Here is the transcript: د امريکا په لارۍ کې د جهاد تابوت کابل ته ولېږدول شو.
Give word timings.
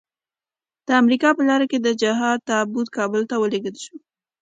د 0.87 0.89
امريکا 1.01 1.29
په 1.37 1.43
لارۍ 1.49 1.67
کې 1.71 1.79
د 1.81 1.87
جهاد 2.01 2.39
تابوت 2.49 2.87
کابل 2.97 3.21
ته 3.29 3.35
ولېږدول 3.37 3.77
شو. 3.85 3.95